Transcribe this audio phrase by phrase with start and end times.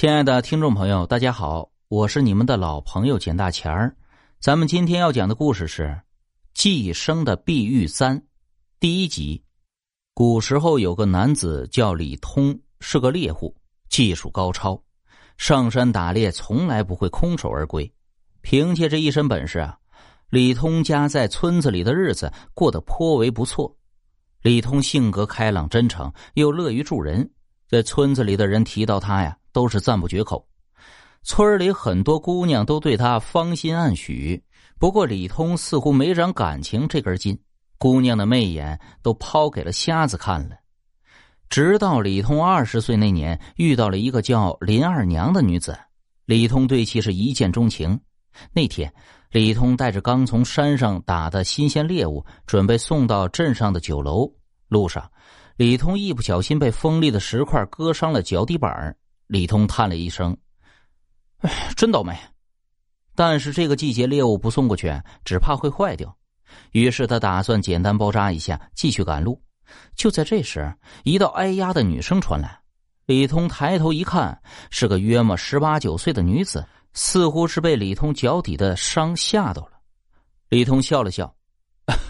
[0.00, 3.92] 亲爱的听众朋友，大家好，我是你们的老朋友简大钱儿。
[4.38, 5.82] 咱们今天要讲的故事是
[6.54, 8.16] 《寄生的碧玉簪》
[8.78, 9.42] 第一集。
[10.14, 13.52] 古时候有个男子叫李通，是个猎户，
[13.88, 14.80] 技术高超，
[15.36, 17.92] 上山打猎从来不会空手而归。
[18.40, 19.76] 凭借这一身本事啊，
[20.30, 23.76] 李通家在村子里的日子过得颇为不错。
[24.42, 27.28] 李通性格开朗真诚，又乐于助人，
[27.68, 29.36] 在村子里的人提到他呀。
[29.58, 30.46] 都是赞不绝口，
[31.24, 34.40] 村里很多姑娘都对他芳心暗许。
[34.78, 37.36] 不过李通似乎没长感情这根筋，
[37.76, 40.54] 姑娘的媚眼都抛给了瞎子看了。
[41.50, 45.76] 直到李通二十岁那年，遇到了一个叫林二娘的女子，
[46.24, 47.98] 李通对其是一见钟情。
[48.52, 48.94] 那天，
[49.32, 54.32] 李通带着刚从山上打的新鲜猎物，准备送到镇上的酒楼。
[54.68, 55.10] 路上，
[55.56, 58.94] 李通一不小心被锋利的石块割伤了脚底板
[59.28, 60.36] 李通叹了一声
[61.40, 62.18] ：“哎，真倒霉！”
[63.14, 64.92] 但是这个季节猎物不送过去，
[65.24, 66.16] 只怕会坏掉。
[66.72, 69.40] 于是他打算简单包扎一下，继续赶路。
[69.94, 72.60] 就在这时，一道哎呀的女声传来。
[73.06, 79.72] 李通抬头一看，是个约莫十八九岁的女子，似乎是被李通脚底的伤吓到了。
[80.48, 81.34] 李通笑了笑：“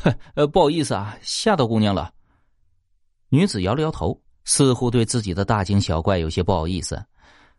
[0.36, 2.12] 呃，不好意思啊，吓到姑娘了。”
[3.30, 4.20] 女子摇了摇头。
[4.48, 7.04] 似乎对自己的大惊小怪有些不好意思，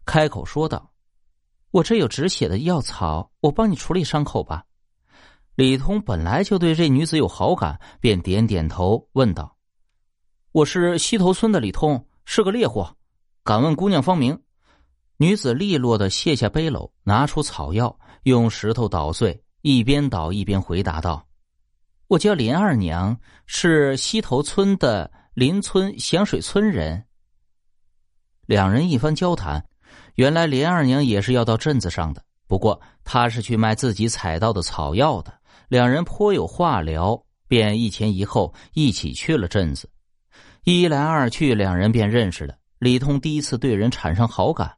[0.08, 0.92] 开口说道
[1.70, 4.66] ：“我这有止血的药草，我帮你处理伤口吧。”
[5.54, 9.56] 李通本来就对这女子有好感，便点点头，问道
[10.52, 12.84] ：“我是西头村的李通，是个猎户，
[13.44, 14.42] 敢问姑娘芳名？”
[15.18, 21.24] 女子利落的卸下背篓，拿出草药，用石头捣碎，一边捣一边回答道
[22.10, 27.02] ：“我叫林二娘，是西头村的。”邻村响水村人，
[28.46, 29.66] 两人一番交谈，
[30.16, 35.34] 原来林二娘也是要到镇子上的，不过她是去卖自己采到的草药的。
[35.70, 39.90] 两人颇有话聊，便一前一后一起去了镇子。
[40.66, 42.56] 一来二去，两人便认识了。
[42.78, 44.70] 李通第一次对人产生好感，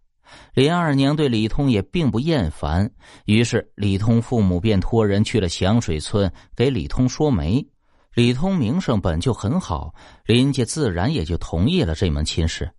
[0.53, 2.87] 林二娘对李通也并不厌烦，
[3.25, 7.65] 于是李通父母便托人去了响水村给李通说媒。
[8.13, 9.95] 李通名声本就很好，
[10.25, 12.69] 林家自然也就同意了这门亲事。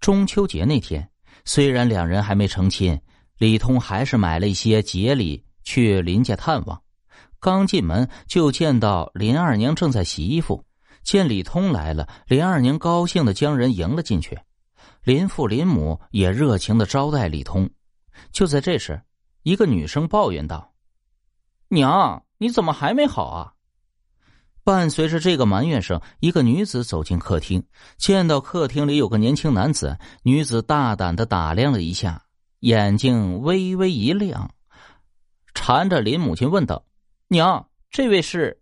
[0.00, 1.06] 中秋节那天，
[1.44, 2.98] 虽然两人还没成亲，
[3.36, 6.80] 李通还是买了一些节礼去林家探望。
[7.40, 10.64] 刚进门就见到林二娘正在洗衣服，
[11.02, 14.38] 见李通来了，林二娘高兴的将人迎了进去。
[15.02, 17.68] 林父林母也热情的招待李通。
[18.32, 19.02] 就在这时，
[19.42, 20.72] 一个女生抱怨道
[21.68, 23.52] ：“娘，你怎么还没好啊？”
[24.64, 27.62] 伴随着这个埋怨声，一个女子走进客厅，
[27.98, 32.24] 见到客厅里有个年轻男子，女子大胆的打量了一下，
[32.60, 34.50] 眼睛微微一亮，
[35.52, 36.82] 缠着林母亲问道
[37.28, 38.58] ：“娘，这位是？”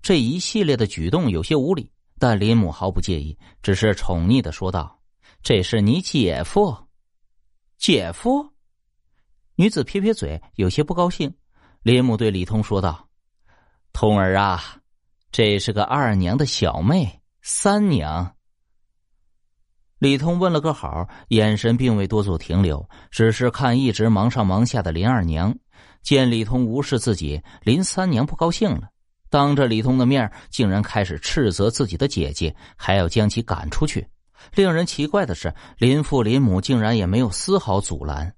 [0.00, 4.98] 这一系列的举动有些无礼，但林母毫不介意，只是宠溺的说道
[5.44, 6.74] ：“这是你姐夫。”
[7.76, 8.48] 姐夫，
[9.56, 11.32] 女子撇撇嘴，有些不高兴。
[11.82, 13.08] 林母对李通说道
[13.92, 14.76] ：“通儿啊。”
[15.32, 18.34] 这是个二娘的小妹，三娘。
[19.98, 25.56] 李通问了个好，眼神并未多做停留，只是看一直忙上忙下的林二娘。
[26.02, 28.90] 见李通无视自己，林三娘不高兴了，
[29.30, 34.06] 当着李通的面，竟然开始斥责自己的姐姐，还要将其赶出去。
[34.54, 38.34] 令人奇怪的是，林父林母竟然也没有丝毫阻拦。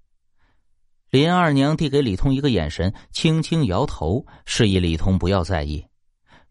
[1.10, 5.84] 林二娘递给李通一个眼神，轻轻摇头，示意李通不要在意。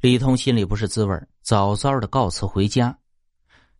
[0.03, 2.93] 李通心里不是滋味早早的告辞回家。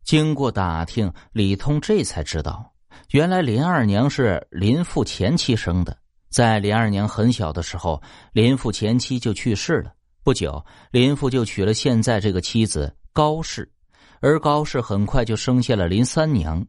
[0.06, 2.72] 经过打听，李通这才知道，
[3.10, 5.98] 原来林二娘是林父前妻生的。
[6.30, 8.02] 在林二娘很小的时候，
[8.32, 9.92] 林父前妻就去世了。
[10.24, 13.70] 不久，林父就娶了现在这个妻子高氏，
[14.22, 16.66] 而高氏很快就生下了林三娘。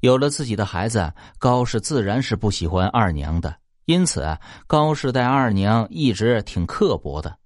[0.00, 3.54] 有了自己的孩子，高氏自然是不喜欢二娘的，
[3.84, 4.26] 因此
[4.66, 7.36] 高氏待二娘一直挺刻薄的。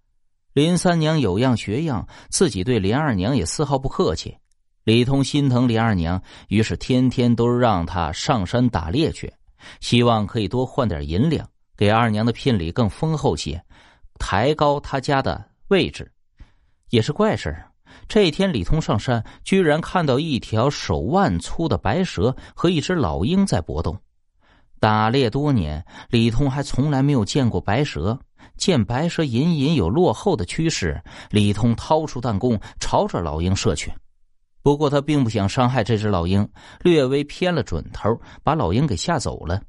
[0.52, 4.37] 林三娘有样学样，自己对林二娘也丝毫不客气。
[4.84, 9.32] 李通心疼林二娘，于是天天都让她上山打猎去，
[9.81, 13.64] 希望可以多换点银两，给二娘的聘礼更丰厚些，
[14.19, 16.12] 抬高他家的位置。
[16.90, 17.56] 也是怪事
[18.06, 23.96] 这天李通上山，居然看到一条手腕粗的白蛇和一只老鹰在搏斗。
[24.78, 28.19] 打猎多年，李通还从来没有见过白蛇。
[28.62, 33.93] 见白蛇隐隐有落后的趋势，李通掏出弹弓，朝着老鹰射去。
[34.62, 36.49] 不过他并不想伤害这只老鹰，
[36.81, 39.61] 略微偏了准头，把老鹰给吓走了。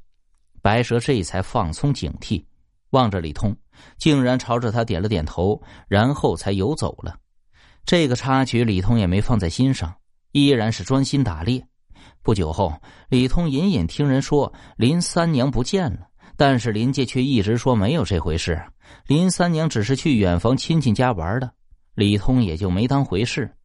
[0.61, 2.45] 白蛇这才放松警惕，
[2.91, 3.57] 望着李通，
[3.97, 7.15] 竟然朝着他点了点头，然后才游走了。
[7.85, 9.91] 这个插曲，李通也没放在心上，
[10.33, 11.65] 依然是专心打猎。
[12.21, 12.71] 不久后，
[13.09, 16.01] 李通隐隐听人说林三娘不见了，
[16.37, 18.63] 但是林家却一直说没有这回事，
[19.07, 21.51] 林三娘只是去远房亲戚家玩的，
[21.95, 23.55] 李通也就没当回事。